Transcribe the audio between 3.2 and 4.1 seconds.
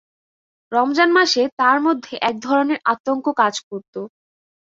কাজ করতো।